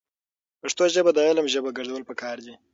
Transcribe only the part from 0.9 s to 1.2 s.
ژبه د